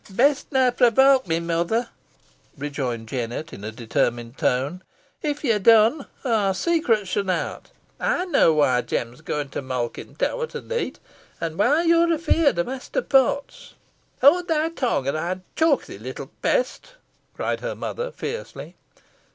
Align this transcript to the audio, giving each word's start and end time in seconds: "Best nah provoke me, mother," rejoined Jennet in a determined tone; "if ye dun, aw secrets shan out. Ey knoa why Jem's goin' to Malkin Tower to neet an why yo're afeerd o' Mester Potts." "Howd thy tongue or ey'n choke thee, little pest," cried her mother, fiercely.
"Best 0.09 0.51
nah 0.51 0.71
provoke 0.71 1.27
me, 1.27 1.39
mother," 1.39 1.89
rejoined 2.57 3.07
Jennet 3.07 3.53
in 3.53 3.63
a 3.63 3.71
determined 3.71 4.35
tone; 4.35 4.81
"if 5.21 5.43
ye 5.43 5.59
dun, 5.59 6.07
aw 6.25 6.53
secrets 6.53 7.07
shan 7.09 7.29
out. 7.29 7.69
Ey 8.01 8.25
knoa 8.25 8.51
why 8.51 8.81
Jem's 8.81 9.21
goin' 9.21 9.49
to 9.49 9.61
Malkin 9.61 10.15
Tower 10.15 10.47
to 10.47 10.61
neet 10.63 10.97
an 11.39 11.55
why 11.55 11.83
yo're 11.83 12.07
afeerd 12.11 12.57
o' 12.57 12.63
Mester 12.63 13.03
Potts." 13.03 13.75
"Howd 14.23 14.47
thy 14.47 14.69
tongue 14.69 15.07
or 15.07 15.15
ey'n 15.15 15.43
choke 15.55 15.85
thee, 15.85 15.99
little 15.99 16.31
pest," 16.41 16.95
cried 17.35 17.59
her 17.59 17.75
mother, 17.75 18.11
fiercely. 18.11 18.73